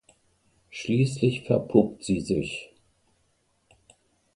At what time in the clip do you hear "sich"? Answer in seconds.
2.21-2.71